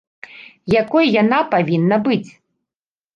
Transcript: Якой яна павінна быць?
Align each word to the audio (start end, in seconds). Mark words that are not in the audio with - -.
Якой 0.81 1.11
яна 1.21 1.39
павінна 1.51 1.95
быць? 2.09 2.29